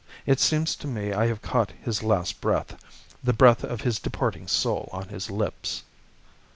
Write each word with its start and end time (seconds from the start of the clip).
It 0.25 0.39
seems 0.39 0.75
to 0.77 0.87
me 0.87 1.13
I 1.13 1.27
have 1.27 1.43
caught 1.43 1.73
his 1.79 2.01
last 2.01 2.41
breath 2.41 2.75
the 3.23 3.33
breath 3.33 3.63
of 3.63 3.81
his 3.81 3.99
departing 3.99 4.47
soul 4.47 4.89
on 4.91 5.09
his 5.09 5.29
lips. 5.29 5.83